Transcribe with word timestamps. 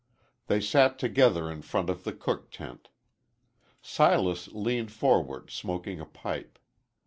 They 0.47 0.59
sat 0.59 0.97
together 0.97 1.51
in 1.51 1.61
front 1.61 1.87
of 1.87 2.05
the 2.05 2.11
cook 2.11 2.49
tent. 2.49 2.89
Silas 3.83 4.47
leaned 4.47 4.91
forward 4.91 5.51
smoking 5.51 5.99
a 5.99 6.07
pipe. 6.07 6.57